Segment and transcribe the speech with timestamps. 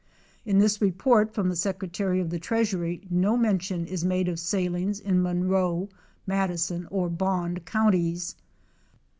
[0.45, 4.99] In this report from the Secretary of the Treasury no mention is made of salines
[4.99, 5.89] in Monroe,
[6.25, 8.35] Madison or Bond counties.